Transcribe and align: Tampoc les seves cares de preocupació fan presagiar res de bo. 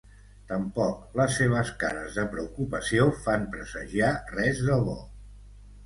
Tampoc 0.51 1.19
les 1.19 1.35
seves 1.41 1.69
cares 1.85 2.17
de 2.21 2.25
preocupació 2.33 3.07
fan 3.29 3.47
presagiar 3.55 4.13
res 4.35 4.67
de 4.71 4.85
bo. 4.91 5.01